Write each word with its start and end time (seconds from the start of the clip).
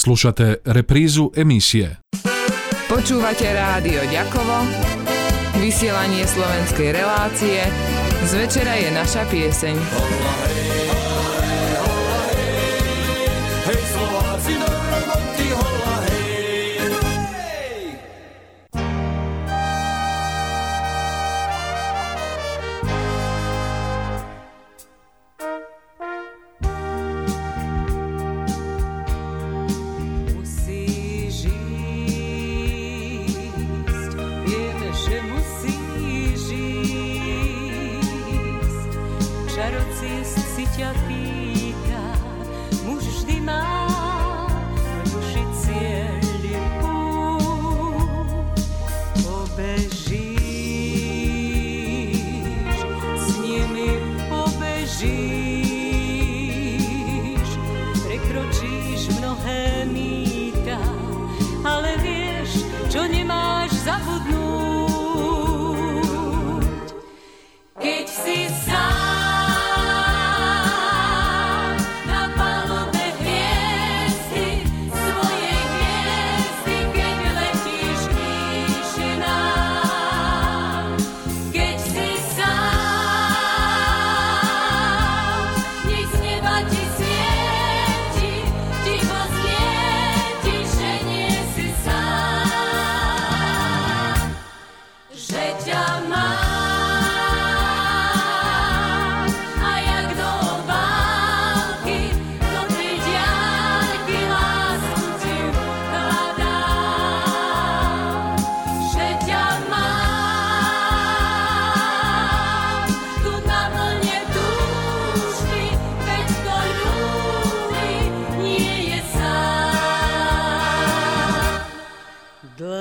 Slušate 0.00 0.64
reprízu 0.64 1.28
emisie. 1.36 2.00
Počúvate 2.88 3.44
rádio 3.52 4.00
Ďakovo, 4.08 4.64
vysielanie 5.60 6.24
slovenskej 6.24 6.96
relácie, 6.96 7.60
z 8.24 8.32
večera 8.32 8.80
je 8.80 8.88
naša 8.96 9.28
pieseň. 9.28 9.76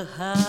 house. 0.08 0.49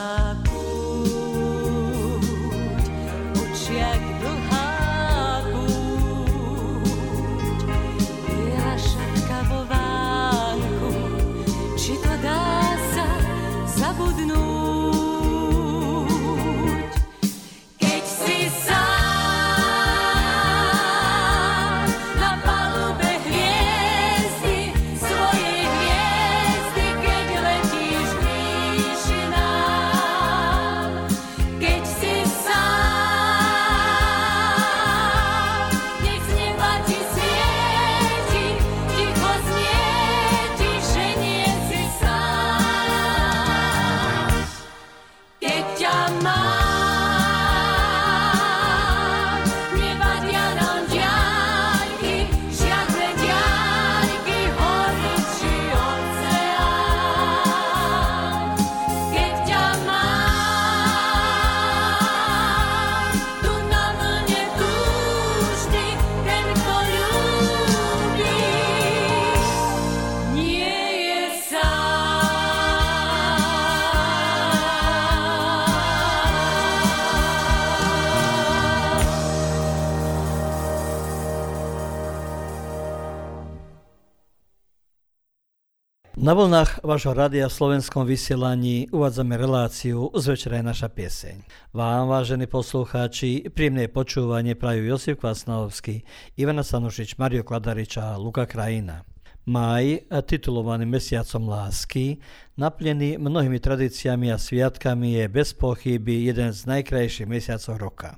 Na 86.30 86.38
vlnách 86.38 86.86
vášho 86.86 87.10
radia 87.10 87.50
v 87.50 87.58
slovenskom 87.58 88.06
vysielaní 88.06 88.86
uvádzame 88.94 89.34
reláciu 89.34 90.14
z 90.14 90.30
večera 90.30 90.62
je 90.62 90.70
naša 90.70 90.86
pieseň. 90.86 91.42
Vám, 91.74 92.06
vážení 92.06 92.46
poslucháči, 92.46 93.50
príjemné 93.50 93.90
počúvanie 93.90 94.54
prajú 94.54 94.94
Josif 94.94 95.18
Kvasnovský, 95.18 96.06
Ivana 96.38 96.62
Sanušič, 96.62 97.18
Mario 97.18 97.42
Kladarič 97.42 97.98
a 97.98 98.14
Luka 98.14 98.46
Krajina. 98.46 99.02
Maj, 99.50 100.06
titulovaný 100.06 100.86
mesiacom 100.86 101.50
lásky, 101.50 102.22
naplnený 102.54 103.18
mnohými 103.18 103.58
tradíciami 103.58 104.30
a 104.30 104.38
sviatkami, 104.38 105.18
je 105.18 105.24
bez 105.26 105.50
pochyby 105.50 106.30
jeden 106.30 106.54
z 106.54 106.62
najkrajších 106.62 107.26
mesiacov 107.26 107.74
roka. 107.74 108.10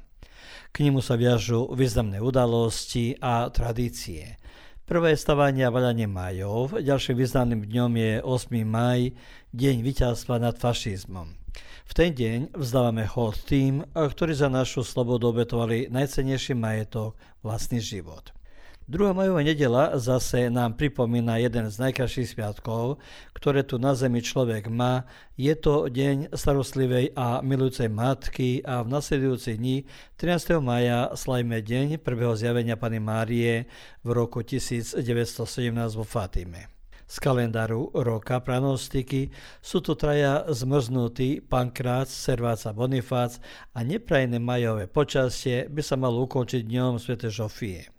K 0.69 0.85
nemu 0.85 1.01
sa 1.01 1.17
viažú 1.17 1.73
významné 1.73 2.21
udalosti 2.21 3.17
a 3.25 3.49
tradície– 3.49 4.37
Prvé 4.83 5.15
stavanie 5.15 5.63
a 5.63 5.71
vaľanie 5.71 6.11
majov, 6.11 6.75
ďalším 6.75 7.15
významným 7.23 7.63
dňom 7.71 7.93
je 8.03 8.13
8. 8.19 8.67
maj, 8.67 9.15
deň 9.55 9.77
víťazstva 9.79 10.43
nad 10.43 10.59
fašizmom. 10.59 11.39
V 11.87 11.93
ten 11.95 12.11
deň 12.11 12.51
vzdávame 12.59 13.07
hod 13.07 13.39
tým, 13.47 13.87
ktorí 13.95 14.35
za 14.35 14.51
našu 14.51 14.83
slobodu 14.83 15.31
obetovali 15.31 15.87
najcenejší 15.87 16.59
majetok, 16.59 17.15
vlastný 17.47 17.79
život. 17.79 18.35
Druhá 18.93 19.17
majová 19.17 19.41
nedela 19.41 19.97
zase 19.97 20.53
nám 20.53 20.77
pripomína 20.77 21.41
jeden 21.41 21.65
z 21.73 21.81
najkrajších 21.81 22.37
sviatkov, 22.37 23.01
ktoré 23.33 23.65
tu 23.65 23.81
na 23.81 23.97
zemi 23.97 24.21
človek 24.21 24.69
má. 24.69 25.09
Je 25.33 25.57
to 25.57 25.89
deň 25.89 26.37
starostlivej 26.37 27.17
a 27.17 27.41
milujúcej 27.41 27.89
matky 27.89 28.61
a 28.61 28.85
v 28.85 28.93
nasledujúci 28.93 29.57
dni 29.57 29.89
13. 30.21 30.61
maja 30.61 31.09
slajme 31.17 31.65
deň 31.65 32.05
prvého 32.05 32.37
zjavenia 32.37 32.77
Pany 32.77 33.01
Márie 33.01 33.65
v 34.05 34.09
roku 34.13 34.45
1917 34.45 35.01
vo 35.97 36.05
Fatime. 36.05 36.69
Z 37.09 37.17
kalendáru 37.17 37.97
roka 37.97 38.45
pranostiky 38.45 39.33
sú 39.65 39.81
tu 39.81 39.97
traja 39.97 40.45
zmrznutí 40.53 41.41
Pankrác, 41.49 42.13
Serváca 42.13 42.77
Bonifác 42.77 43.41
a 43.73 43.81
neprajné 43.81 44.37
majové 44.37 44.85
počasie 44.85 45.65
by 45.73 45.81
sa 45.81 45.97
malo 45.97 46.29
ukončiť 46.29 46.61
dňom 46.69 47.01
Sv. 47.01 47.17
Žofie. 47.33 47.92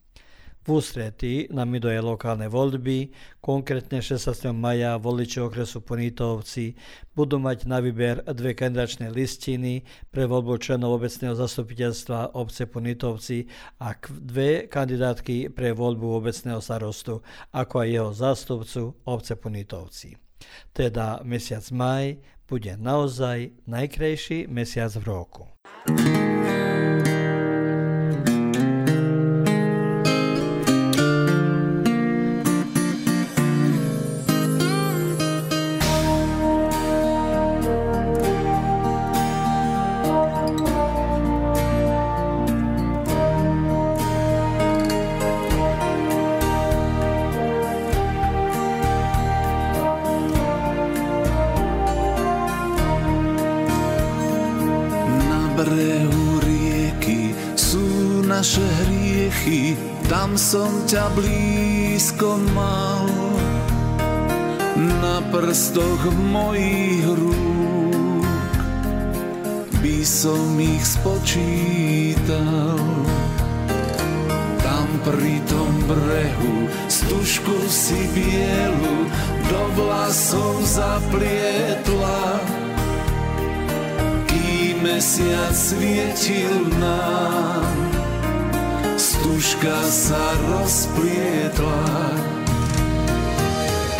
V 0.63 0.79
ústretí 0.79 1.51
nám 1.51 1.75
idú 1.75 1.91
aj 1.91 1.99
lokálne 1.99 2.47
voľby, 2.47 3.11
konkrétne 3.43 3.99
16. 3.99 4.55
maja 4.55 4.95
voliči 4.95 5.43
okresu 5.43 5.83
Ponitovci 5.83 6.79
budú 7.11 7.35
mať 7.35 7.67
na 7.67 7.83
výber 7.83 8.23
dve 8.31 8.55
kandidačné 8.55 9.11
listiny 9.11 9.83
pre 10.07 10.23
voľbu 10.23 10.55
členov 10.63 11.03
obecného 11.03 11.35
zastupiteľstva 11.35 12.39
obce 12.39 12.63
Ponitovci 12.63 13.43
a 13.83 13.91
dve 14.07 14.71
kandidátky 14.71 15.51
pre 15.51 15.75
voľbu 15.75 16.23
obecného 16.23 16.63
starostu, 16.63 17.19
ako 17.51 17.83
aj 17.83 17.87
jeho 17.91 18.11
zástupcu 18.15 18.81
obce 19.03 19.35
Ponitovci. 19.35 20.15
Teda 20.71 21.19
mesiac 21.27 21.67
maj 21.75 22.23
bude 22.47 22.71
naozaj 22.79 23.51
najkrajší 23.67 24.47
mesiac 24.47 24.95
v 24.95 25.03
roku. 25.11 25.43
Prstoch 66.03 66.19
mojich 66.19 67.07
rúk 67.15 68.27
by 69.79 69.99
som 70.03 70.59
ich 70.59 70.83
spočítal. 70.83 72.75
Tam 74.59 74.87
pri 75.07 75.39
tom 75.47 75.71
brehu 75.87 76.67
stužku 76.91 77.55
si 77.71 78.03
bielu 78.11 79.07
do 79.47 79.61
vlasov 79.79 80.59
zaplietla. 80.67 82.43
Kým 84.27 84.83
mesiac 84.83 85.55
svietil 85.55 86.67
nám. 86.83 87.71
Stužka 88.99 89.79
sa 89.87 90.35
rozplietla. 90.51 91.87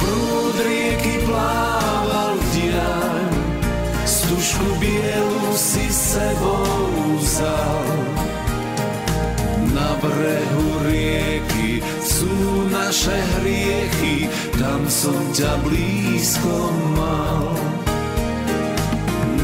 Prúd 0.03 0.56
rieky 0.67 1.23
plával 1.23 1.72
v 2.73 2.75
diaľ, 2.75 3.29
stužku 4.05 4.65
bielu 4.81 5.53
si 5.53 5.85
sebou 5.93 7.21
vzal. 7.21 7.85
Na 9.73 9.93
brehu 10.01 10.67
rieky 10.89 11.81
sú 12.01 12.33
naše 12.73 13.13
hriechy, 13.37 14.25
tam 14.57 14.89
som 14.89 15.17
ťa 15.37 15.53
blízko 15.61 16.57
mal. 16.97 17.53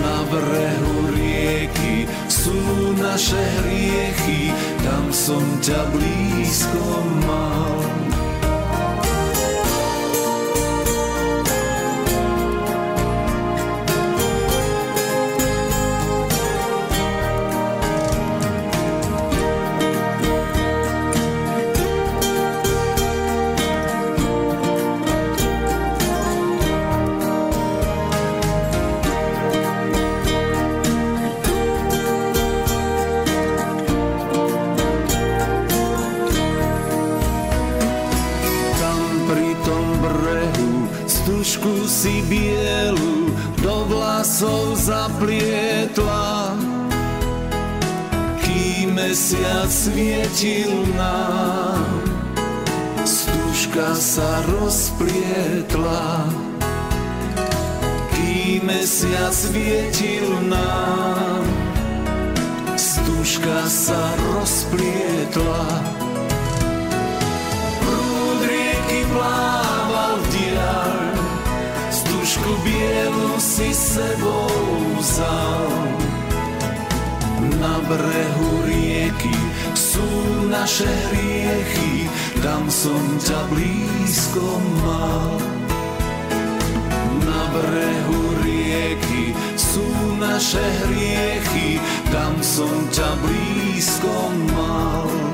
Na 0.01 0.17
brehu 0.29 1.13
rieky 1.13 2.09
sú 2.29 2.57
naše 2.97 3.41
hriechy, 3.61 4.53
tam 4.81 5.05
som 5.13 5.41
ťa 5.61 5.81
blízko 5.93 6.85
mal. 7.29 8.08
Mesiac 49.09 49.65
svietil 49.73 50.85
nám. 50.93 51.81
Stužka 53.01 53.97
sa 53.97 54.45
rozplietla, 54.45 56.29
kým 58.13 58.69
mesiac 58.69 59.33
svietil 59.33 60.29
nám. 60.45 61.41
Stužka 62.77 63.65
sa 63.65 63.97
rozplietla, 64.29 65.65
prúd 67.81 68.41
rieky 68.45 69.09
plával 69.09 70.21
diaľ, 70.37 70.93
stužku 71.89 72.51
bielu 72.61 73.41
si 73.41 73.73
sebou 73.73 74.53
vzal. 75.01 76.08
Na 77.59 77.75
brehu 77.83 78.63
rieky 78.63 79.35
sú 79.75 80.07
naše 80.47 80.87
hriechy, 80.87 82.07
tam 82.39 82.71
som 82.71 83.03
ťa 83.19 83.51
blízko 83.51 84.47
mal. 84.79 85.35
Na 87.27 87.41
brehu 87.51 88.21
rieky 88.47 89.35
sú 89.59 89.83
naše 90.15 90.63
hriechy, 90.87 91.83
tam 92.15 92.39
som 92.39 92.71
ťa 92.95 93.11
blízko 93.27 94.15
mal. 94.55 95.28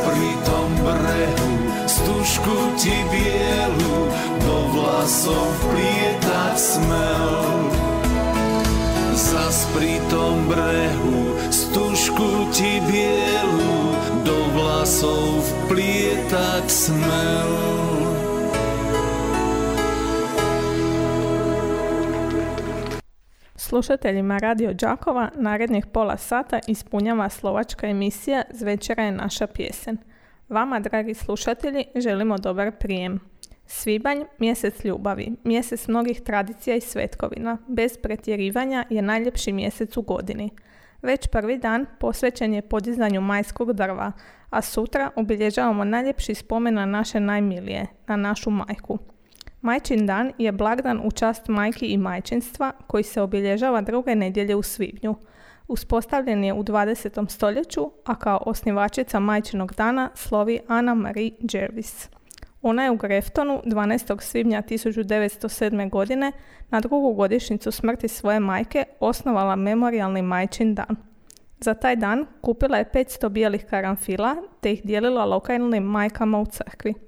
Pri 0.00 0.28
tom 0.46 0.70
brehu 0.82 1.52
stužku 1.86 2.56
ti 2.80 2.96
bielu 3.12 3.96
do 4.42 4.56
vlasov 4.74 5.46
vplietať 5.62 6.54
smel. 6.58 7.30
Zas 9.14 9.70
pri 9.70 10.02
tom 10.10 10.50
brehu 10.50 11.38
stužku 11.50 12.50
ti 12.50 12.82
bielu 12.82 13.74
do 14.26 14.38
vlasov 14.58 15.42
vplietať 15.42 16.66
smel. 16.66 18.03
Slušateljima 23.74 24.38
Radio 24.38 24.72
Đakova 24.72 25.30
narednih 25.34 25.86
pola 25.86 26.16
sata 26.16 26.60
ispunjava 26.66 27.28
slovačka 27.28 27.86
emisija 27.86 28.42
Zvečera 28.50 29.02
je 29.02 29.12
naša 29.12 29.46
pjesen. 29.46 29.96
Vama, 30.48 30.80
dragi 30.80 31.14
slušatelji, 31.14 31.84
želimo 31.94 32.38
dobar 32.38 32.72
prijem. 32.78 33.20
Svibanj, 33.66 34.18
mjesec 34.38 34.84
ljubavi, 34.84 35.32
mjesec 35.44 35.88
mnogih 35.88 36.20
tradicija 36.20 36.76
i 36.76 36.80
svetkovina, 36.80 37.58
bez 37.68 37.98
pretjerivanja 38.02 38.84
je 38.90 39.02
najljepši 39.02 39.52
mjesec 39.52 39.96
u 39.96 40.02
godini. 40.02 40.50
Već 41.02 41.28
prvi 41.28 41.58
dan 41.58 41.86
posvećen 42.00 42.54
je 42.54 42.62
podizanju 42.62 43.20
majskog 43.20 43.72
drva, 43.72 44.12
a 44.50 44.62
sutra 44.62 45.10
obilježavamo 45.16 45.84
najljepši 45.84 46.34
spomen 46.34 46.74
na 46.74 46.86
naše 46.86 47.20
najmilije, 47.20 47.86
na 48.06 48.16
našu 48.16 48.50
majku– 48.50 48.98
Majčin 49.64 50.06
dan 50.06 50.32
je 50.38 50.52
blagdan 50.52 51.00
u 51.04 51.10
čast 51.10 51.48
majki 51.48 51.86
i 51.86 51.96
majčinstva 51.96 52.72
koji 52.86 53.04
se 53.04 53.22
obilježava 53.22 53.80
druge 53.80 54.14
nedjelje 54.14 54.56
u 54.56 54.62
svibnju. 54.62 55.14
Uspostavljen 55.68 56.44
je 56.44 56.52
u 56.52 56.64
20. 56.64 57.30
stoljeću, 57.30 57.90
a 58.04 58.14
kao 58.14 58.42
osnivačica 58.46 59.20
majčinog 59.20 59.74
dana 59.74 60.10
slovi 60.14 60.60
Anna 60.68 60.94
Marie 60.94 61.30
Jervis. 61.52 62.08
Ona 62.62 62.84
je 62.84 62.90
u 62.90 62.96
Greftonu 62.96 63.62
12. 63.64 64.20
svibnja 64.20 64.62
1907. 64.62 65.90
godine 65.90 66.32
na 66.70 66.80
drugu 66.80 67.12
godišnjicu 67.12 67.70
smrti 67.70 68.08
svoje 68.08 68.40
majke 68.40 68.84
osnovala 69.00 69.56
memorialni 69.56 70.22
majčin 70.22 70.74
dan. 70.74 70.96
Za 71.60 71.74
taj 71.74 71.96
dan 71.96 72.26
kupila 72.40 72.76
je 72.76 72.90
500 72.94 73.28
bijelih 73.28 73.64
karanfila 73.64 74.36
te 74.60 74.72
ih 74.72 74.84
dijelila 74.84 75.24
lokalnim 75.24 75.84
majkama 75.84 76.38
u 76.38 76.46
crkvi. 76.46 77.03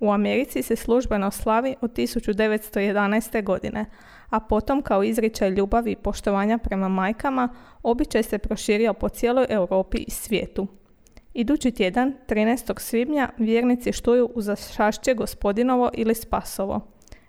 U 0.00 0.12
Americi 0.12 0.62
se 0.62 0.76
službeno 0.76 1.30
slavi 1.30 1.74
od 1.80 1.92
1911. 1.92 3.44
godine, 3.44 3.86
a 4.30 4.40
potom 4.40 4.82
kao 4.82 5.04
izričaj 5.04 5.50
ljubavi 5.50 5.92
i 5.92 5.96
poštovanja 5.96 6.58
prema 6.58 6.88
majkama, 6.88 7.48
običaj 7.82 8.22
se 8.22 8.38
proširio 8.38 8.94
po 8.94 9.08
cijeloj 9.08 9.46
Europi 9.48 9.98
i 9.98 10.10
svijetu. 10.10 10.66
Idući 11.34 11.70
tjedan, 11.70 12.14
13. 12.28 12.80
svibnja, 12.80 13.28
vjernici 13.36 13.92
štuju 13.92 14.30
uz 14.34 14.50
šašće 14.76 15.14
gospodinovo 15.14 15.90
ili 15.94 16.14
spasovo. 16.14 16.80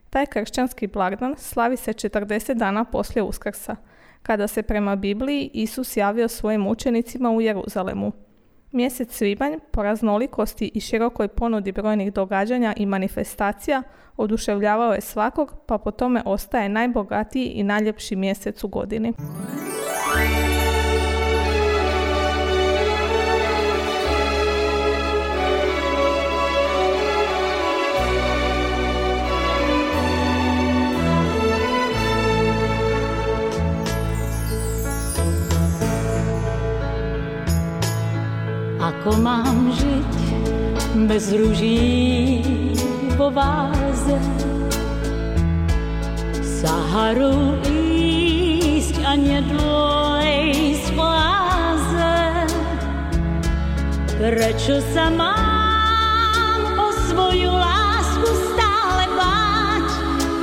Taj 0.09 0.25
kršćanski 0.25 0.87
blagdan 0.87 1.35
slavi 1.37 1.77
se 1.77 1.93
40 1.93 2.53
dana 2.53 2.85
poslije 2.85 3.23
uskrsa, 3.23 3.75
kada 4.21 4.47
se 4.47 4.63
prema 4.63 4.95
Bibliji 4.95 5.49
Isus 5.53 5.97
javio 5.97 6.27
svojim 6.27 6.67
učenicima 6.67 7.31
u 7.31 7.41
Jeruzalemu. 7.41 8.11
Mjesec 8.71 9.11
svibanj 9.11 9.53
po 9.71 9.83
raznolikosti 9.83 10.71
i 10.73 10.79
širokoj 10.79 11.27
ponudi 11.27 11.71
brojnih 11.71 12.13
događanja 12.13 12.73
i 12.77 12.85
manifestacija 12.85 13.83
oduševljavao 14.17 14.93
je 14.93 15.01
svakog, 15.01 15.55
pa 15.65 15.77
po 15.77 15.91
tome 15.91 16.21
ostaje 16.25 16.69
najbogatiji 16.69 17.45
i 17.45 17.63
najljepši 17.63 18.15
mjesec 18.15 18.63
u 18.63 18.67
godini. 18.67 19.13
Ako 38.91 39.23
mám 39.23 39.71
žiť 39.71 40.13
bez 41.07 41.31
rúží 41.31 42.43
vo 43.15 43.31
váze, 43.31 44.19
Saharu 46.43 47.55
ísť 47.71 48.99
a 49.07 49.15
nedôjsť 49.15 50.87
po 50.91 51.07
láze. 51.07 52.19
Prečo 54.19 54.83
sa 54.91 55.07
mám 55.07 56.59
o 56.75 56.91
svoju 57.07 57.47
lásku 57.47 58.27
stále 58.51 59.07
báť 59.15 59.87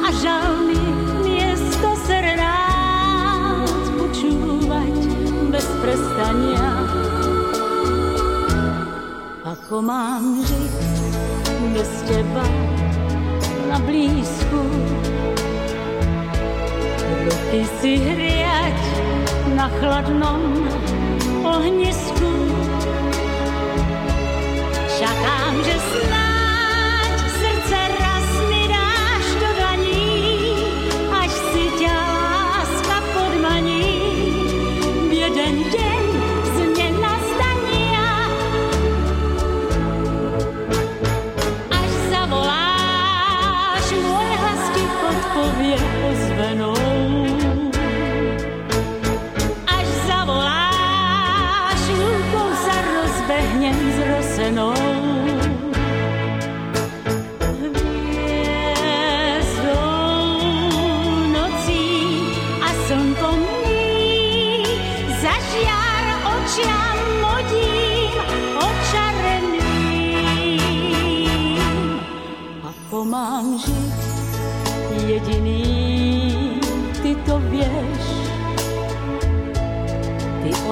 a 0.03 0.09
žal 0.25 0.49
mi 0.65 0.81
miesto 1.21 1.93
rád 2.17 3.69
počúvať 3.93 4.97
bez 5.53 5.69
prestania 5.85 6.68
ako 9.69 9.85
mám 9.85 10.41
žiť 10.49 10.75
bez 11.77 11.93
teba 12.09 12.41
na 13.69 13.77
blízku. 13.85 14.65
Ruky 17.29 17.69
si 17.77 18.01
hriať 18.01 18.81
na 19.53 19.69
chladnom 19.77 20.65
ohnisku. 21.45 22.58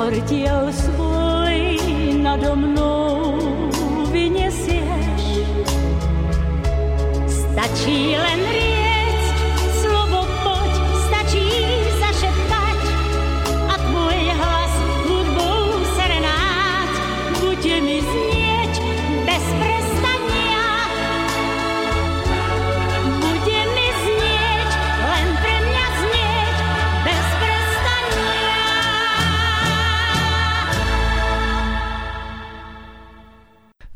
Ordiel 0.07 0.73
svoj 0.73 1.59
nado 2.23 2.55
mnou 2.55 3.35
vyniesieš. 4.15 5.25
Stačí 7.27 8.15
len 8.15 8.41
rieť 8.55 8.76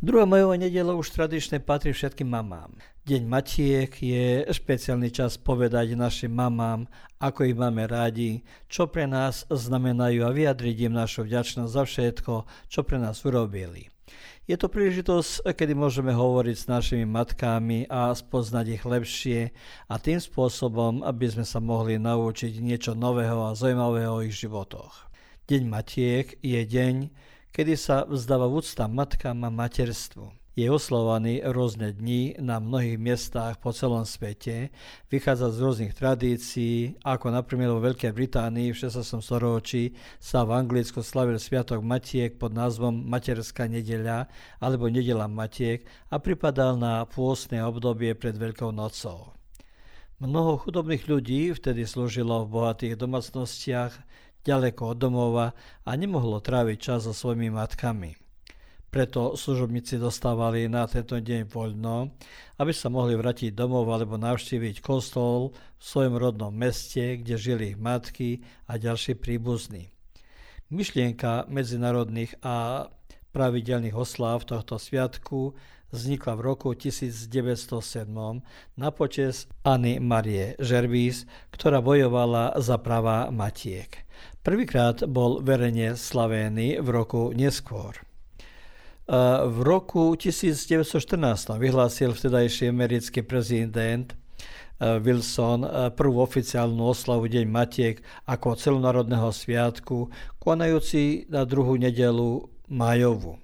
Druhá 0.00 0.24
majová 0.24 0.56
nedela 0.56 0.96
už 0.96 1.12
tradične 1.12 1.60
patrí 1.60 1.92
všetkým 1.92 2.24
mamám. 2.24 2.72
Deň 3.04 3.20
Matiek 3.28 3.92
je 4.00 4.48
špeciálny 4.48 5.12
čas 5.12 5.36
povedať 5.36 5.92
našim 5.92 6.32
mamám, 6.32 6.88
ako 7.20 7.44
ich 7.44 7.52
máme 7.52 7.84
rádi, 7.84 8.40
čo 8.64 8.88
pre 8.88 9.04
nás 9.04 9.44
znamenajú 9.52 10.24
a 10.24 10.32
vyjadriť 10.32 10.88
im 10.88 10.96
našu 10.96 11.28
vďačnosť 11.28 11.68
za 11.68 11.84
všetko, 11.84 12.32
čo 12.72 12.80
pre 12.80 12.96
nás 12.96 13.20
urobili. 13.28 13.92
Je 14.48 14.56
to 14.56 14.72
príležitosť, 14.72 15.52
kedy 15.52 15.76
môžeme 15.76 16.16
hovoriť 16.16 16.56
s 16.56 16.70
našimi 16.72 17.04
matkami 17.04 17.84
a 17.92 18.16
spoznať 18.16 18.80
ich 18.80 18.84
lepšie 18.88 19.52
a 19.84 20.00
tým 20.00 20.16
spôsobom, 20.16 21.04
aby 21.04 21.28
sme 21.28 21.44
sa 21.44 21.60
mohli 21.60 22.00
naučiť 22.00 22.56
niečo 22.56 22.96
nového 22.96 23.52
a 23.52 23.52
zaujímavého 23.52 24.16
o 24.16 24.24
ich 24.24 24.32
životoch. 24.32 25.12
Deň 25.44 25.62
Matiek 25.68 26.40
je 26.40 26.64
deň, 26.64 27.12
kedy 27.50 27.74
sa 27.74 28.06
vzdáva 28.06 28.46
úcta 28.46 28.86
matkám 28.86 29.46
a 29.46 29.50
materstvu. 29.50 30.40
Je 30.58 30.66
oslovaný 30.66 31.40
rôzne 31.46 31.94
dni 31.94 32.36
na 32.42 32.58
mnohých 32.58 32.98
miestach 32.98 33.62
po 33.62 33.70
celom 33.70 34.02
svete, 34.02 34.74
vychádza 35.06 35.54
z 35.54 35.62
rôznych 35.62 35.94
tradícií, 35.94 37.00
ako 37.06 37.30
napríklad 37.30 37.70
vo 37.70 37.80
Veľkej 37.80 38.10
Británii 38.10 38.74
v 38.74 38.80
16. 38.82 39.22
storočí 39.22 39.94
sa 40.18 40.42
v 40.42 40.58
Anglicku 40.58 41.06
slavil 41.06 41.38
Sviatok 41.38 41.80
Matiek 41.86 42.34
pod 42.34 42.50
názvom 42.50 42.92
Materská 42.92 43.70
nedeľa 43.70 44.26
alebo 44.58 44.90
Nedela 44.90 45.30
Matiek 45.30 45.86
a 46.10 46.18
pripadal 46.18 46.76
na 46.76 47.06
pôstne 47.06 47.62
obdobie 47.62 48.12
pred 48.18 48.34
Veľkou 48.34 48.74
nocou. 48.74 49.32
Mnoho 50.20 50.60
chudobných 50.60 51.08
ľudí 51.08 51.56
vtedy 51.56 51.88
slúžilo 51.88 52.44
v 52.44 52.52
bohatých 52.52 53.00
domácnostiach, 53.00 53.96
ďaleko 54.44 54.94
od 54.94 54.98
domova 54.98 55.46
a 55.84 55.90
nemohlo 55.96 56.40
tráviť 56.40 56.78
čas 56.78 57.08
so 57.08 57.12
svojimi 57.12 57.52
matkami. 57.52 58.16
Preto 58.90 59.38
služobníci 59.38 60.02
dostávali 60.02 60.66
na 60.66 60.82
tento 60.90 61.14
deň 61.14 61.46
voľno, 61.46 62.10
aby 62.58 62.74
sa 62.74 62.90
mohli 62.90 63.14
vrátiť 63.14 63.54
domov 63.54 63.86
alebo 63.86 64.18
navštíviť 64.18 64.82
kostol 64.82 65.54
v 65.78 65.82
svojom 65.82 66.18
rodnom 66.18 66.50
meste, 66.50 67.22
kde 67.22 67.38
žili 67.38 67.64
ich 67.74 67.78
matky 67.78 68.42
a 68.66 68.82
ďalší 68.82 69.14
príbuzní. 69.14 69.94
Myšlienka 70.74 71.46
medzinárodných 71.46 72.42
a 72.42 72.86
pravidelných 73.30 73.94
osláv 73.94 74.42
tohto 74.42 74.74
sviatku 74.74 75.54
vznikla 75.90 76.38
v 76.38 76.40
roku 76.40 76.68
1907 76.74 77.26
na 78.78 78.88
počes 78.90 79.50
Anny 79.62 79.98
Marie 79.98 80.54
Žerbís, 80.58 81.26
ktorá 81.54 81.82
bojovala 81.82 82.58
za 82.58 82.78
práva 82.78 83.30
matiek. 83.34 84.06
Prvýkrát 84.40 85.04
bol 85.04 85.44
verejne 85.44 85.98
slavený 85.98 86.80
v 86.80 86.88
roku 86.88 87.34
neskôr. 87.34 87.98
V 89.44 89.58
roku 89.66 90.14
1914 90.14 91.58
vyhlásil 91.58 92.14
vtedajší 92.14 92.70
americký 92.70 93.26
prezident 93.26 94.14
Wilson 94.78 95.66
prvú 95.92 96.24
oficiálnu 96.24 96.94
oslavu 96.94 97.28
Deň 97.28 97.44
Matiek 97.50 98.00
ako 98.24 98.56
celonárodného 98.56 99.28
sviatku, 99.28 100.08
konajúci 100.40 101.28
na 101.28 101.44
druhú 101.44 101.76
nedelu 101.76 102.48
májovú. 102.70 103.36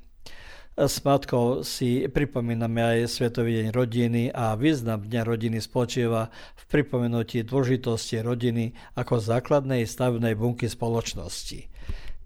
S 0.76 1.00
matkou 1.08 1.64
si 1.64 2.04
pripomíname 2.04 2.84
aj 2.84 3.08
Svetový 3.08 3.64
deň 3.64 3.68
rodiny 3.72 4.22
a 4.28 4.52
význam 4.60 5.08
Dňa 5.08 5.24
rodiny 5.24 5.56
spočíva 5.64 6.28
v 6.52 6.62
pripomenutí 6.68 7.48
dôležitosti 7.48 8.20
rodiny 8.20 8.76
ako 8.92 9.16
základnej 9.16 9.88
stavebnej 9.88 10.36
bunky 10.36 10.68
spoločnosti. 10.68 11.72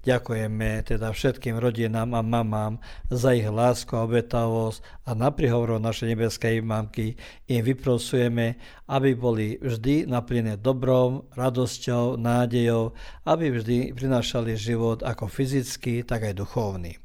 Ďakujeme 0.02 0.82
teda 0.82 1.14
všetkým 1.14 1.62
rodinám 1.62 2.10
a 2.18 2.26
mamám 2.26 2.82
za 3.06 3.38
ich 3.38 3.46
lásku 3.46 3.94
a 3.94 4.02
obetavosť 4.02 4.82
a 5.06 5.14
na 5.14 5.30
prihovor 5.30 5.78
našej 5.78 6.18
nebeskej 6.18 6.58
mamky 6.58 7.14
im 7.46 7.62
vyprosujeme, 7.62 8.58
aby 8.90 9.14
boli 9.14 9.62
vždy 9.62 10.10
naplnené 10.10 10.58
dobrom, 10.58 11.22
radosťou, 11.38 12.18
nádejou, 12.18 12.98
aby 13.30 13.54
vždy 13.54 13.94
prinášali 13.94 14.58
život 14.58 15.06
ako 15.06 15.30
fyzický, 15.30 16.02
tak 16.02 16.26
aj 16.26 16.34
duchovný 16.34 16.99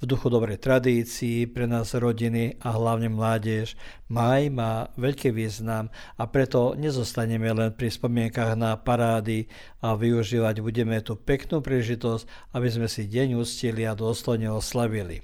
v 0.00 0.04
duchu 0.08 0.32
dobrej 0.32 0.56
tradícii 0.56 1.44
pre 1.44 1.68
nás 1.68 1.92
rodiny 1.92 2.56
a 2.64 2.72
hlavne 2.72 3.12
mládež. 3.12 3.76
Maj 4.08 4.48
má 4.48 4.88
veľký 4.96 5.28
význam 5.30 5.92
a 6.16 6.24
preto 6.24 6.72
nezostaneme 6.74 7.52
len 7.52 7.70
pri 7.76 7.92
spomienkach 7.92 8.56
na 8.56 8.80
parády 8.80 9.46
a 9.84 9.92
využívať 9.92 10.64
budeme 10.64 10.96
tú 11.04 11.20
peknú 11.20 11.60
príležitosť, 11.60 12.56
aby 12.56 12.68
sme 12.72 12.88
si 12.88 13.04
deň 13.06 13.36
ustili 13.36 13.84
a 13.84 13.92
dôstojne 13.92 14.48
oslavili. 14.48 15.20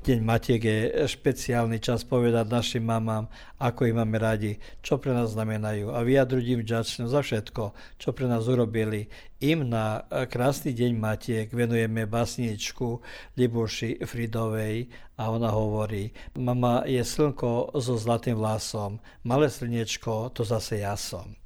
Deň 0.00 0.18
Matiek 0.24 0.62
je 0.64 0.78
špeciálny 1.04 1.76
čas 1.80 2.08
povedať 2.08 2.48
našim 2.48 2.84
mamám, 2.84 3.28
ako 3.60 3.88
ich 3.88 3.96
máme 3.96 4.16
radi, 4.16 4.56
čo 4.80 4.96
pre 4.96 5.12
nás 5.12 5.36
znamenajú 5.36 5.92
a 5.92 6.00
vyjadruť 6.00 6.44
im 6.56 6.60
vďačnosť 6.64 7.12
za 7.12 7.20
všetko, 7.20 7.62
čo 8.00 8.08
pre 8.16 8.24
nás 8.24 8.48
urobili. 8.48 9.12
Im 9.44 9.68
na 9.68 10.04
krásny 10.08 10.72
deň 10.72 10.92
Matiek 10.96 11.48
venujeme 11.52 12.08
basničku 12.08 13.00
Libuši 13.36 14.00
Fridovej 14.04 14.88
a 15.20 15.28
ona 15.28 15.52
hovorí, 15.52 16.12
mama 16.36 16.84
je 16.88 17.04
slnko 17.04 17.76
so 17.76 18.00
zlatým 18.00 18.40
vlasom, 18.40 19.00
malé 19.28 19.52
slnečko, 19.52 20.32
to 20.32 20.48
zase 20.48 20.80
ja 20.80 20.96
som. 20.96 21.36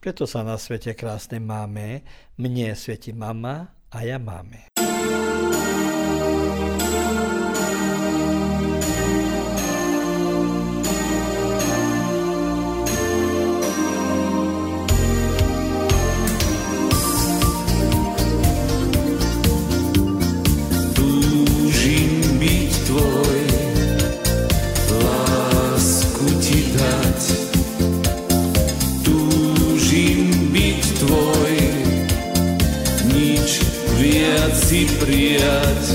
Preto 0.00 0.28
sa 0.28 0.44
na 0.44 0.60
svete 0.60 0.92
krásne 0.92 1.40
máme, 1.40 2.04
mne 2.36 2.76
svieti 2.76 3.16
mama 3.16 3.72
a 3.88 3.98
ja 4.04 4.20
máme. 4.20 4.68
dia 35.32 35.91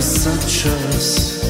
nám 0.00 0.08
sa 0.08 0.32
čas 0.48 1.44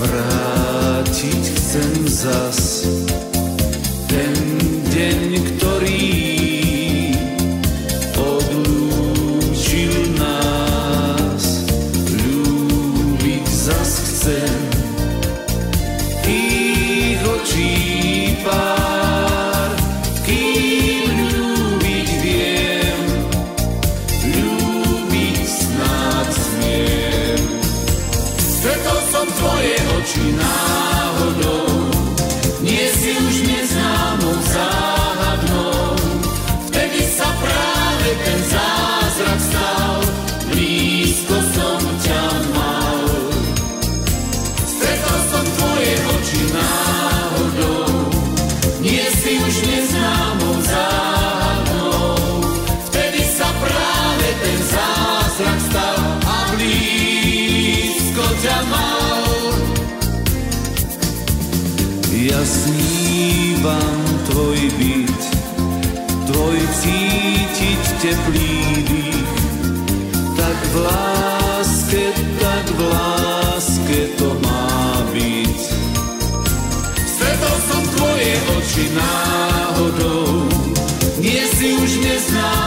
vrátiť 0.00 1.42
chcem 1.52 2.08
zas. 2.08 2.88
Snívam 62.32 63.98
tvoj 64.26 64.58
byt, 64.78 65.22
tvoj 66.26 66.58
cítiť 66.82 67.82
teplý 68.02 68.58
dých. 68.82 69.34
Tak 70.34 70.58
v 70.72 70.74
láske, 70.82 72.04
tak 72.42 72.64
v 72.74 72.80
láske 72.82 73.98
to 74.18 74.28
má 74.42 75.06
byť. 75.14 75.60
Stretol 77.06 77.56
som 77.70 77.82
tvoje 77.94 78.32
oči 78.58 78.84
náhodou, 78.90 80.50
nie 81.22 81.42
si 81.46 81.78
už 81.78 81.90
neznámou 82.02 82.65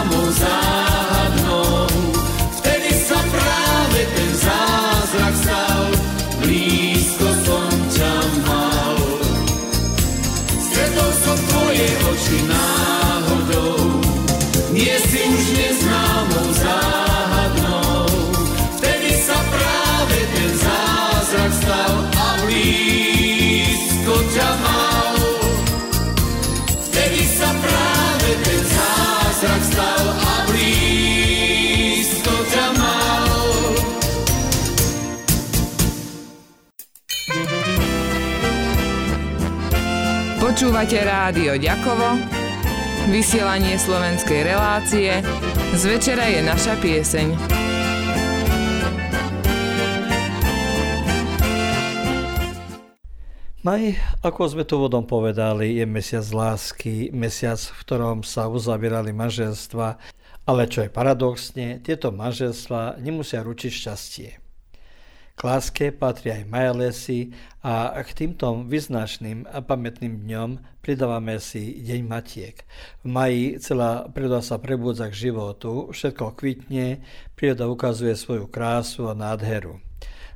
Počúvate 40.49 40.97
rádio 41.05 41.62
Ďakovo, 41.62 42.17
vysielanie 43.13 43.77
slovenskej 43.77 44.49
relácie, 44.49 45.21
z 45.77 45.83
večera 45.85 46.25
je 46.25 46.41
naša 46.41 46.73
pieseň. 46.81 47.27
Maj, 53.62 53.93
ako 54.25 54.41
sme 54.49 54.65
tu 54.65 54.81
vodom 54.81 55.05
povedali, 55.05 55.77
je 55.77 55.85
mesiac 55.85 56.25
lásky, 56.25 57.13
mesiac, 57.13 57.62
v 57.62 57.79
ktorom 57.85 58.25
sa 58.25 58.49
uzabierali 58.49 59.13
manželstva, 59.13 60.01
ale 60.49 60.65
čo 60.65 60.81
je 60.81 60.89
paradoxne, 60.89 61.77
tieto 61.85 62.09
manželstva 62.09 62.97
nemusia 62.97 63.45
ručiť 63.45 63.69
šťastie. 63.69 64.48
K 65.39 65.47
láske 65.47 65.95
patrí 65.95 66.36
aj 66.36 66.52
majalesy 66.52 67.32
a 67.63 67.95
k 68.04 68.12
týmto 68.12 68.67
vyznačným 68.67 69.47
a 69.47 69.63
pamätným 69.63 70.28
dňom 70.28 70.60
pridávame 70.84 71.39
si 71.39 71.80
Deň 71.80 72.02
Matiek. 72.04 72.67
V 72.99 73.08
maji 73.08 73.56
celá 73.63 74.04
príroda 74.12 74.43
sa 74.43 74.60
prebudza 74.60 75.08
k 75.08 75.32
životu, 75.32 75.95
všetko 75.95 76.36
kvitne, 76.36 76.99
príroda 77.39 77.71
ukazuje 77.71 78.19
svoju 78.19 78.52
krásu 78.52 79.08
a 79.08 79.15
nádheru. 79.15 79.80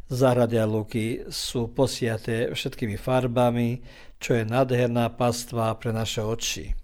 Záhrady 0.08 0.56
a 0.56 0.64
luky 0.64 1.28
sú 1.28 1.68
posiaté 1.68 2.56
všetkými 2.56 2.96
farbami, 2.96 3.84
čo 4.24 4.40
je 4.40 4.48
nádherná 4.48 5.12
pastva 5.20 5.76
pre 5.76 5.92
naše 5.92 6.24
oči. 6.24 6.80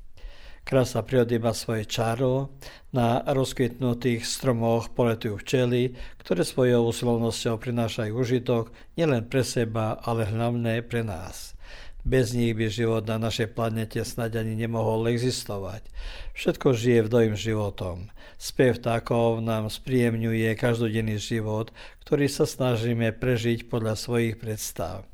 Krása 0.69 1.01
prírody 1.01 1.41
má 1.41 1.49
svoje 1.57 1.89
čaro, 1.89 2.53
na 2.93 3.25
rozkvitnutých 3.25 4.21
stromoch 4.21 4.93
poletujú 4.93 5.41
včely, 5.41 5.97
ktoré 6.21 6.45
svojou 6.45 6.93
usilovnosťou 6.93 7.57
prinášajú 7.57 8.13
užitok 8.13 8.69
nielen 8.93 9.25
pre 9.25 9.41
seba, 9.41 9.97
ale 9.97 10.29
hlavne 10.29 10.85
pre 10.85 11.01
nás. 11.01 11.57
Bez 12.05 12.37
nich 12.37 12.53
by 12.53 12.69
život 12.69 13.01
na 13.09 13.17
našej 13.17 13.57
planete 13.57 14.05
snáď 14.05 14.45
ani 14.45 14.53
nemohol 14.53 15.09
existovať. 15.09 15.89
Všetko 16.37 16.77
žije 16.77 17.09
vdojím 17.09 17.33
životom. 17.33 18.13
Spev 18.37 18.77
vtákov 18.77 19.41
nám 19.41 19.73
spríjemňuje 19.73 20.53
každodenný 20.53 21.17
život, 21.17 21.73
ktorý 22.05 22.29
sa 22.29 22.45
snažíme 22.45 23.09
prežiť 23.17 23.65
podľa 23.65 23.97
svojich 23.97 24.37
predstav. 24.37 25.09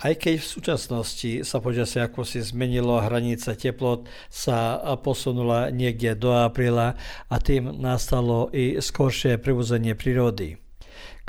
Aj 0.00 0.16
keď 0.16 0.40
v 0.40 0.48
súčasnosti 0.48 1.32
sa 1.44 1.60
počasie 1.60 2.00
ako 2.00 2.24
si 2.24 2.40
zmenilo, 2.40 3.04
hranica 3.04 3.52
teplot 3.52 4.08
sa 4.32 4.80
posunula 4.96 5.68
niekde 5.68 6.16
do 6.16 6.32
apríla 6.32 6.96
a 7.28 7.36
tým 7.36 7.68
nastalo 7.76 8.48
i 8.48 8.80
skoršie 8.80 9.36
pribúzenie 9.36 9.92
prírody. 9.92 10.56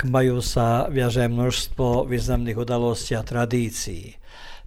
maju 0.08 0.40
sa 0.40 0.88
viaže 0.88 1.28
množstvo 1.28 2.08
významných 2.08 2.56
udalostí 2.56 3.12
a 3.12 3.20
tradícií. 3.20 4.16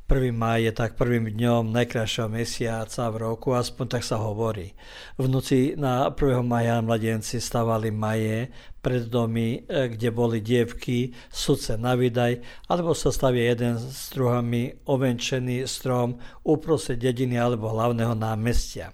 1. 0.06 0.38
maj 0.38 0.62
je 0.62 0.70
tak 0.70 1.02
prvým 1.02 1.34
dňom 1.34 1.74
najkrajšieho 1.74 2.30
mesiaca 2.30 3.10
v 3.10 3.26
roku, 3.26 3.58
aspoň 3.58 3.86
tak 3.90 4.04
sa 4.06 4.22
hovorí. 4.22 4.78
V 5.18 5.26
noci 5.26 5.74
na 5.74 6.14
1. 6.14 6.46
maja 6.46 6.78
mladenci 6.86 7.42
stavali 7.42 7.90
maje 7.90 8.54
pred 8.86 9.10
domy, 9.10 9.66
e, 9.66 9.90
kde 9.90 10.14
boli 10.14 10.46
dievky, 10.46 11.10
sudce 11.34 11.74
na 11.82 11.98
vydaj, 11.98 12.38
alebo 12.70 12.94
sa 12.94 13.10
stavia 13.10 13.58
jeden 13.58 13.82
s 13.82 14.14
druhami 14.14 14.86
ovenčený 14.86 15.66
strom 15.66 16.22
uprostred 16.46 17.02
dediny 17.02 17.42
alebo 17.42 17.74
hlavného 17.74 18.14
námestia. 18.14 18.94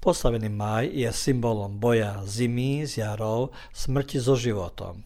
Postavený 0.00 0.48
maj 0.48 0.88
je 0.88 1.12
symbolom 1.12 1.76
boja 1.76 2.24
zimy 2.24 2.88
s 2.88 2.96
jarou, 2.96 3.52
smrti 3.76 4.16
so 4.16 4.40
životom. 4.40 5.04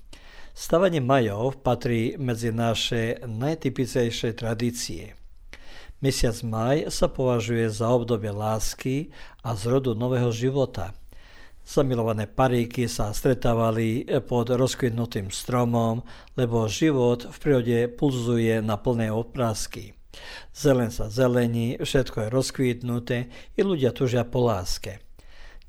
Stavanie 0.54 1.02
majov 1.02 1.58
patrí 1.58 2.14
medzi 2.22 2.54
naše 2.54 3.18
najtypickejšie 3.26 4.38
tradície. 4.38 5.23
Mesiac 6.04 6.36
maj 6.44 6.92
sa 6.92 7.08
považuje 7.08 7.64
za 7.72 7.88
obdobie 7.88 8.28
lásky 8.28 9.08
a 9.40 9.56
zrodu 9.56 9.96
nového 9.96 10.28
života. 10.28 10.92
Zamilované 11.64 12.28
paríky 12.28 12.92
sa 12.92 13.08
stretávali 13.16 14.04
pod 14.28 14.52
rozkvitnutým 14.52 15.32
stromom, 15.32 16.04
lebo 16.36 16.68
život 16.68 17.24
v 17.24 17.36
prírode 17.40 17.78
pulzuje 17.88 18.60
na 18.60 18.76
plné 18.76 19.08
oprázky. 19.08 19.96
Zelen 20.52 20.92
sa 20.92 21.08
zelení, 21.08 21.80
všetko 21.80 22.28
je 22.28 22.34
rozkvitnuté 22.36 23.18
i 23.56 23.64
ľudia 23.64 23.96
tužia 23.96 24.28
po 24.28 24.44
láske. 24.44 25.00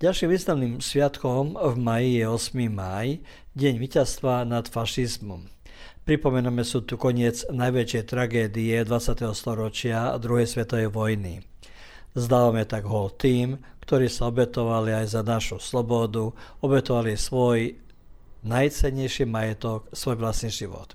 Ďalším 0.04 0.36
významným 0.36 0.76
sviatkom 0.84 1.56
v 1.56 1.76
maji 1.80 2.20
je 2.20 2.26
8. 2.28 2.60
maj, 2.68 3.24
deň 3.56 3.74
víťazstva 3.80 4.44
nad 4.44 4.68
fašizmom. 4.68 5.55
Pripomeneme 6.06 6.62
sú 6.62 6.86
tu 6.86 7.02
koniec 7.02 7.50
najväčšej 7.50 8.04
tragédie 8.06 8.78
20. 8.78 9.26
storočia 9.34 10.14
druhej 10.22 10.46
svetovej 10.46 10.94
vojny. 10.94 11.42
Zdávame 12.14 12.62
tak 12.70 12.86
hol 12.86 13.10
tým, 13.10 13.58
ktorí 13.82 14.06
sa 14.06 14.30
obetovali 14.30 14.94
aj 14.94 15.18
za 15.18 15.26
našu 15.26 15.58
slobodu, 15.58 16.30
obetovali 16.62 17.18
svoj 17.18 17.82
najcennejší 18.46 19.26
majetok, 19.26 19.90
svoj 19.98 20.22
vlastný 20.22 20.54
život. 20.54 20.94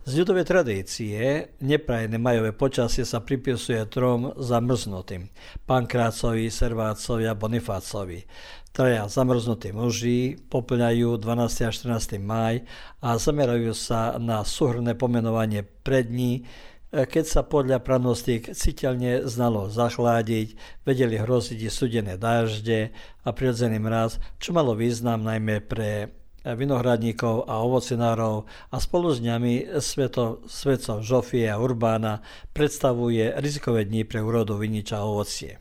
Z 0.00 0.24
ľudovej 0.24 0.48
tradície 0.48 1.52
neprajné 1.60 2.16
majové 2.16 2.56
počasie 2.56 3.04
sa 3.04 3.20
pripisuje 3.20 3.84
trom 3.84 4.32
zamrznutým. 4.32 5.28
Pankrácovi, 5.68 6.48
Servácovi 6.48 7.28
a 7.28 7.36
Bonifácovi. 7.36 8.24
Traja 8.72 9.04
zamrznutí 9.12 9.76
muži 9.76 10.40
poplňajú 10.48 11.20
12. 11.20 11.68
a 11.68 11.70
14. 12.00 12.16
maj 12.16 12.64
a 13.04 13.20
zamerajú 13.20 13.76
sa 13.76 14.16
na 14.16 14.40
súhrné 14.40 14.96
pomenovanie 14.96 15.68
prední, 15.84 16.48
keď 16.88 17.24
sa 17.28 17.44
podľa 17.44 17.84
pranostík 17.84 18.56
citeľne 18.56 19.28
znalo 19.28 19.68
zachládiť, 19.68 20.56
vedeli 20.88 21.20
hroziť 21.20 21.60
i 21.60 21.68
studené 21.68 22.16
dážde 22.16 22.88
a 23.20 23.28
prirodzený 23.36 23.76
mraz, 23.76 24.16
čo 24.40 24.56
malo 24.56 24.72
význam 24.72 25.28
najmä 25.28 25.60
pre 25.60 26.19
vinohradníkov 26.44 27.48
a 27.48 27.60
ovocinárov 27.60 28.48
a 28.72 28.76
spolu 28.80 29.12
s 29.12 29.20
ňami 29.20 29.80
sveto, 29.80 30.44
svetcov 30.48 31.04
Žofie 31.04 31.48
a 31.52 31.60
Urbána 31.60 32.24
predstavuje 32.56 33.36
rizikové 33.36 33.84
dni 33.84 34.08
pre 34.08 34.24
úrodu 34.24 34.56
viniča 34.56 35.00
a 35.00 35.06
ovocie. 35.06 35.60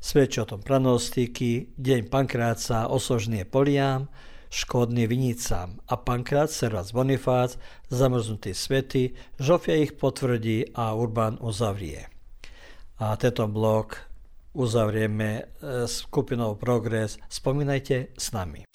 Svedčí 0.00 0.40
o 0.40 0.48
tom 0.48 0.64
pranostiky, 0.64 1.76
deň 1.76 2.08
pankráca 2.08 2.88
osožný 2.88 3.44
poliám, 3.44 4.08
škodný 4.50 5.06
vinicám 5.06 5.78
a 5.86 5.94
pankrát 6.00 6.50
servac 6.50 6.88
Bonifác, 6.90 7.60
zamrznutý 7.92 8.56
svety, 8.56 9.14
Žofia 9.38 9.76
ich 9.78 9.94
potvrdí 9.94 10.72
a 10.74 10.96
Urbán 10.96 11.38
uzavrie. 11.38 12.08
A 13.00 13.14
tento 13.16 13.44
blok 13.48 14.10
uzavrieme 14.52 15.30
e, 15.40 15.42
skupinou 15.86 16.58
Progress. 16.58 17.16
Spomínajte 17.30 18.12
s 18.18 18.34
nami. 18.34 18.66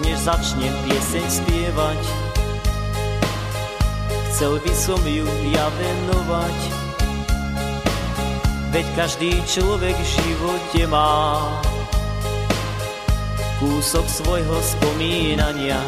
Než 0.00 0.24
začnem 0.24 0.72
pieseň 0.88 1.24
spievať. 1.28 2.00
Chcel 4.32 4.56
by 4.62 4.72
som 4.72 5.00
ju 5.04 5.28
ja 5.52 5.66
venovať, 5.76 6.58
veď 8.72 8.86
každý 8.96 9.30
človek 9.44 9.92
v 9.92 10.08
živote 10.08 10.82
má 10.88 11.44
kúsok 13.60 14.08
svojho 14.08 14.56
spomínania. 14.64 15.78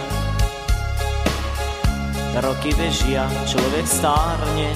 Roky 2.35 2.75
bežia, 2.75 3.31
človek 3.47 3.87
stárne, 3.87 4.71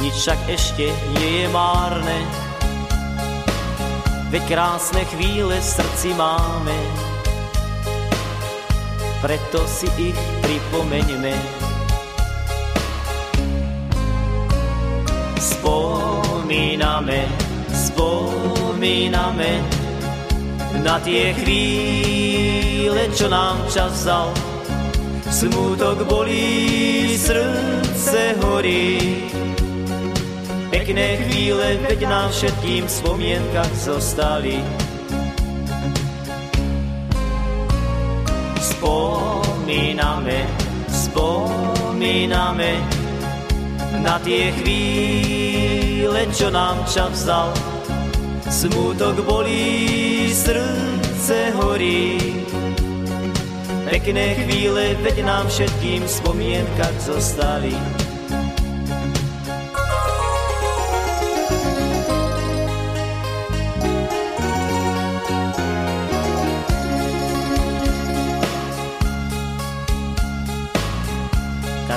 nič 0.00 0.14
však 0.24 0.40
ešte 0.48 0.88
nie 1.14 1.44
je 1.44 1.46
márne 1.52 2.47
Veď 4.28 4.44
krásne 4.44 5.08
chvíle 5.08 5.56
v 5.56 5.64
srdci 5.64 6.12
máme, 6.12 6.76
preto 9.24 9.64
si 9.64 9.88
ich 9.96 10.20
pripomeňme. 10.44 11.32
Spomíname, 15.40 17.24
spomíname 17.72 19.64
na 20.84 21.00
tie 21.00 21.32
chvíle, 21.32 23.08
čo 23.16 23.32
nám 23.32 23.64
čas 23.72 24.04
vzal. 24.04 24.28
Smutok 25.24 26.04
bolí, 26.04 27.16
srdce 27.16 28.36
horí, 28.44 29.24
Pekné 30.68 31.16
chvíle, 31.16 31.80
veď 31.88 32.00
nám 32.08 32.28
všetkým 32.28 32.84
v 32.84 32.92
spomienkach 32.92 33.72
zostali. 33.72 34.60
Spomíname, 38.60 40.44
spomíname 40.92 42.72
na 44.04 44.20
tie 44.20 44.52
chvíle, 44.60 46.20
čo 46.36 46.52
nám 46.52 46.84
čas 46.84 47.24
vzal. 47.24 47.48
Smutok 48.48 49.24
bolí, 49.24 50.28
srdce 50.32 51.52
horí. 51.56 52.20
Pekné 53.88 54.36
chvíle, 54.44 55.00
veď 55.00 55.24
nám 55.24 55.48
všetkým 55.48 56.04
v 56.04 56.12
spomienkach 56.12 56.96
zostali. 57.00 57.72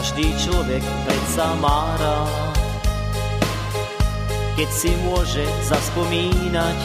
Každý 0.02 0.34
človek 0.34 0.82
predsa 1.06 1.54
má 1.62 1.94
rád. 1.94 2.58
Keď 4.58 4.70
si 4.74 4.90
môže 5.06 5.46
zaspomínať, 5.70 6.78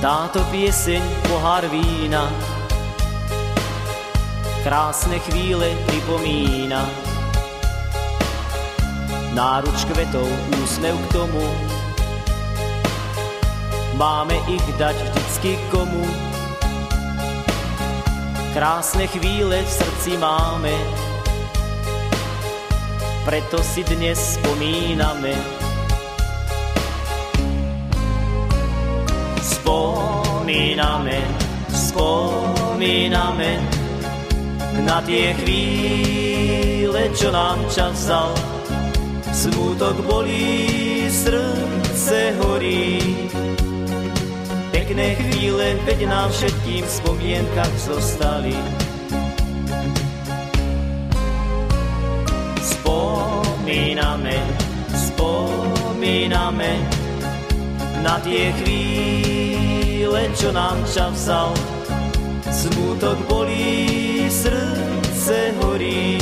táto 0.00 0.40
pieseň 0.48 1.04
pohár 1.28 1.68
vína, 1.68 2.32
krásne 4.64 5.20
chvíle 5.28 5.76
pripomína. 5.92 6.80
Náruč 9.36 9.84
kvetov, 9.92 10.24
úsmev 10.64 10.96
k 10.96 11.08
tomu, 11.12 11.44
máme 14.00 14.40
ich 14.48 14.64
dať 14.80 14.96
vždycky 14.96 15.60
komu. 15.68 16.27
Krásne 18.58 19.06
chvíle 19.06 19.62
v 19.62 19.70
srdci 19.70 20.18
máme, 20.18 20.74
preto 23.22 23.62
si 23.62 23.86
dnes 23.86 24.18
spomíname. 24.34 25.30
Spomíname, 29.38 31.22
spomíname 31.70 33.62
na 34.82 35.06
tie 35.06 35.38
chvíle, 35.38 37.14
čo 37.14 37.30
nám 37.30 37.62
čas 37.70 37.94
vzal. 37.94 38.34
Smutok 39.30 40.02
bolí, 40.02 41.06
srdce 41.06 42.34
horí, 42.42 42.98
Pekné 44.98 45.14
chvíle, 45.14 45.66
veď 45.86 46.10
nám 46.10 46.26
všetkým 46.26 46.82
v 46.82 46.90
spomienkach 46.90 47.74
zostali. 47.78 48.58
Spomíname, 52.58 54.42
spomíname 54.90 56.82
na 58.02 58.18
tie 58.26 58.50
chvíle, 58.58 60.34
čo 60.34 60.50
nám 60.50 60.82
čas 60.90 61.14
vzal. 61.14 61.54
Smutok 62.50 63.22
bolí, 63.30 64.26
srdce 64.26 65.54
horí. 65.62 66.18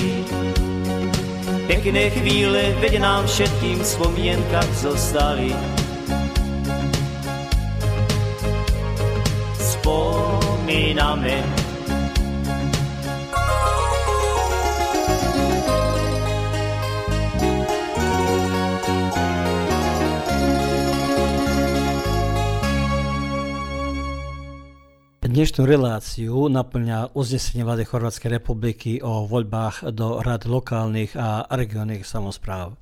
Pekné 1.64 2.12
chvíle, 2.12 2.76
veď 2.84 3.00
nám 3.00 3.24
všetkým 3.24 3.80
v 3.80 3.88
spomienkach 3.88 4.68
zostali. 4.76 5.75
Spomíname. 9.86 11.46
Dnešnú 25.22 25.68
reláciu 25.68 26.50
naplňa 26.50 27.14
uznesenie 27.14 27.62
vlády 27.62 27.86
Chorvátskej 27.86 28.42
republiky 28.42 28.98
o 28.98 29.30
voľbách 29.30 29.94
do 29.94 30.18
rad 30.18 30.50
lokálnych 30.50 31.14
a 31.14 31.46
regionálnych 31.46 32.02
samozpráv. 32.02 32.74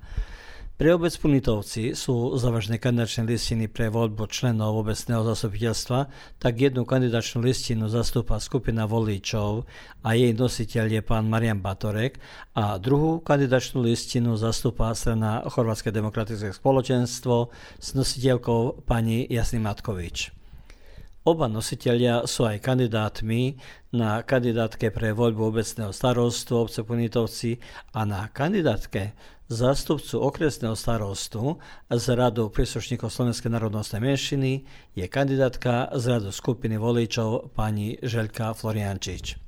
Pre 0.74 0.90
obec 0.90 1.14
Punitovci 1.14 1.94
sú 1.94 2.34
zavažené 2.34 2.82
kandidačné 2.82 3.30
listiny 3.30 3.70
pre 3.70 3.94
voľbu 3.94 4.26
členov 4.26 4.82
obecného 4.82 5.22
zastupiteľstva, 5.22 6.10
tak 6.42 6.58
jednu 6.58 6.82
kandidačnú 6.82 7.46
listinu 7.46 7.86
zastúpa 7.86 8.42
skupina 8.42 8.82
voličov 8.82 9.70
a 10.02 10.18
jej 10.18 10.34
nositeľ 10.34 10.98
je 10.98 11.02
pán 11.06 11.30
Marian 11.30 11.62
Batorek 11.62 12.18
a 12.58 12.74
druhú 12.82 13.22
kandidačnú 13.22 13.86
listinu 13.86 14.34
zastúpa 14.34 14.90
strana 14.98 15.46
Chorvátske 15.46 15.94
demokratické 15.94 16.50
spoločenstvo 16.50 17.54
s 17.78 17.94
nositeľkou 17.94 18.82
pani 18.82 19.30
Jasny 19.30 19.62
Matkovič. 19.62 20.34
Oba 21.24 21.48
nositeľia 21.48 22.28
sú 22.28 22.44
aj 22.44 22.60
kandidátmi 22.60 23.56
na 23.96 24.20
kandidátke 24.20 24.92
pre 24.92 25.16
voľbu 25.16 25.56
obecného 25.56 25.88
starostu 25.88 26.60
obce 26.60 26.84
Punitovci 26.84 27.56
a 27.96 28.04
na 28.04 28.28
kandidátke 28.28 29.16
zástupcu 29.48 30.20
okresného 30.20 30.76
starostu 30.76 31.60
z 31.90 32.04
radu 32.16 32.48
príslušníkov 32.48 33.12
Slovenskej 33.12 33.52
národnostnej 33.52 34.00
menšiny 34.00 34.52
je 34.96 35.04
kandidátka 35.04 35.92
z 35.92 36.04
radu 36.18 36.30
skupiny 36.32 36.80
voličov 36.80 37.52
pani 37.52 38.00
Žeľka 38.00 38.56
Floriančič. 38.56 39.44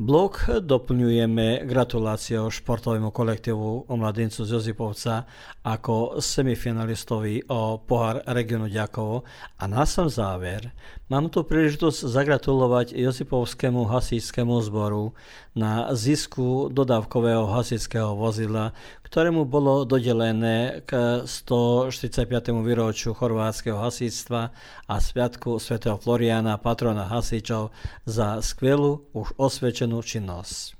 Blok 0.00 0.48
doplňujeme 0.64 1.68
gratuláciou 1.68 2.48
športovému 2.48 3.12
kolektívu 3.12 3.84
o 3.84 3.94
mladincu 4.00 4.48
z 4.48 4.56
Jozipovca 4.56 5.28
ako 5.60 6.16
semifinalistovi 6.16 7.44
o 7.52 7.84
pohár 7.84 8.24
regionu 8.32 8.72
Ďakovo 8.72 9.28
a 9.60 9.64
na 9.68 9.84
sam 9.84 10.08
záver 10.08 10.72
mám 11.10 11.26
tu 11.28 11.42
príležitosť 11.42 12.06
zagratulovať 12.06 12.94
Josipovskému 12.94 13.84
hasičskému 13.84 14.56
zboru 14.64 15.12
na 15.52 15.90
zisku 15.92 16.70
dodávkového 16.70 17.50
hasičského 17.50 18.14
vozidla, 18.14 18.72
ktorému 19.04 19.44
bolo 19.44 19.82
dodelené 19.82 20.86
k 20.86 21.26
145. 21.26 22.30
výročiu 22.62 23.10
chorvátskeho 23.12 23.76
hasíctva 23.76 24.54
a 24.86 24.94
sviatku 24.96 25.58
svätého 25.58 25.98
Floriana, 25.98 26.56
patrona 26.56 27.10
hasičov, 27.10 27.74
za 28.06 28.38
skvelú 28.40 29.10
už 29.10 29.34
osvedčenú 29.36 30.00
činnosť. 30.00 30.79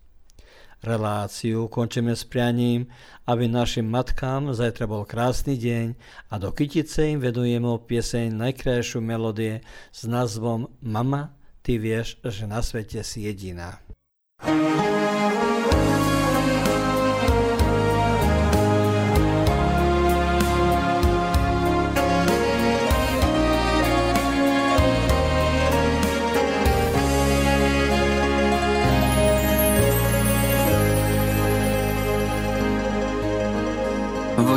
Reláciu 0.81 1.69
končíme 1.69 2.16
s 2.16 2.25
prianím, 2.25 2.88
aby 3.29 3.45
našim 3.45 3.85
matkám 3.85 4.57
zajtra 4.57 4.88
bol 4.88 5.05
krásny 5.05 5.61
deň 5.61 5.93
a 6.33 6.35
do 6.40 6.57
kytice 6.57 7.05
im 7.05 7.21
vedujeme 7.21 7.69
pieseň 7.85 8.33
najkrajšiu 8.33 9.05
melódie 9.05 9.61
s 9.93 10.09
názvom 10.09 10.73
Mama, 10.81 11.37
ty 11.61 11.77
vieš, 11.77 12.16
že 12.25 12.49
na 12.49 12.64
svete 12.64 13.05
si 13.05 13.29
jediná. 13.29 13.77
thank 14.40 14.97
you 14.97 15.00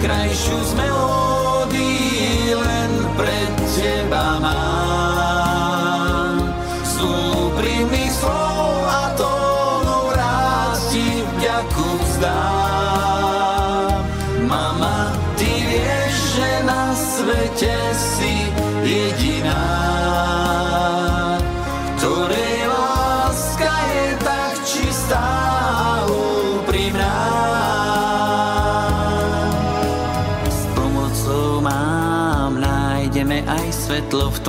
najkrajšiu 0.00 0.56
z 0.64 0.72
melódií 0.80 2.56
len 2.56 2.92
pre 3.20 3.36
teba 3.76 4.40
mám. 4.40 6.40
Z 6.80 7.04
úprimných 7.04 8.08
slov 8.08 8.80
a 8.88 9.12
tónov 9.12 10.16
rád 10.16 10.80
ti 10.88 11.20
vďaku 11.20 11.88
vzdám. 12.00 14.00
Mama, 14.48 15.12
ty 15.36 15.68
vieš, 15.68 16.40
že 16.40 16.48
na 16.64 16.96
svete 16.96 17.76
si 17.92 18.39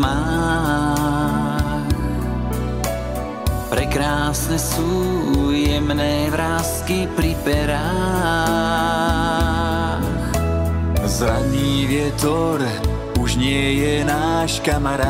tmách. 0.02 1.86
Prekrásne 3.70 4.58
sú 4.58 5.54
jemné 5.54 6.34
vrázky 6.34 7.06
pri 7.14 7.38
perách. 7.46 8.42
Zraný 11.06 11.86
vietor 11.86 12.66
už 13.22 13.38
nie 13.38 13.78
je 13.86 14.02
náš 14.02 14.58
kamarát. 14.66 15.06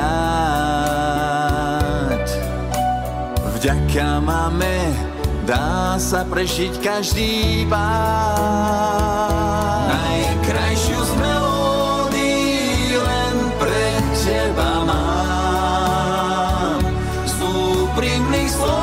Vďaka 3.55 4.19
máme 4.19 4.91
dá 5.47 5.95
sa 6.01 6.27
prežiť 6.27 6.83
každý 6.83 7.63
pád. 7.69 9.31
Najkrajšiu 9.87 10.80
úprimných 18.51 18.80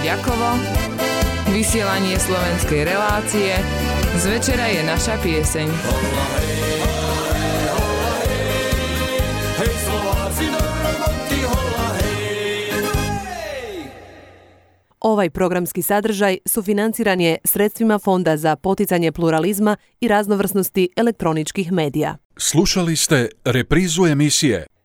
Ďakovo, 0.00 0.56
vysielanie 1.52 2.16
slovenskej 2.16 2.88
relácie, 2.88 3.52
z 4.16 4.24
večera 4.32 4.64
je 4.72 4.80
naša 4.80 5.20
pieseň. 5.20 5.68
Hej 9.60 9.72
Slováci 9.84 10.44
do 10.48 10.56
roboty, 10.56 11.38
hola 11.44 11.88
hej. 12.00 13.92
Ovaj 15.04 15.28
programski 15.30 15.84
sadržaj 15.84 16.48
sufinanciranje 16.48 17.44
sredstvima 17.44 18.00
Fonda 18.00 18.40
za 18.40 18.56
poticanje 18.56 19.12
pluralizma 19.12 19.76
i 20.00 20.08
raznovrsnosti 20.08 20.96
elektroničkih 20.96 21.72
medija. 21.72 22.16
Slušali 22.40 22.96
ste 22.96 23.28
reprizu 23.44 24.08
emisije 24.08 24.79